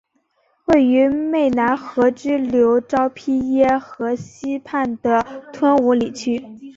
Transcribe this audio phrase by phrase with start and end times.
[0.65, 6.43] 位于湄南河支流昭披耶河西畔的吞武里区。